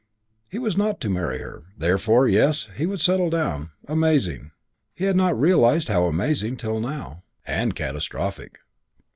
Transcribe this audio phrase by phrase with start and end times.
[0.49, 3.69] He was not to marry her; therefore, yes, he would settle down.
[3.87, 4.49] Amazing.
[4.95, 7.21] He had not realised how amazing till now.
[7.45, 8.57] And catastrophic.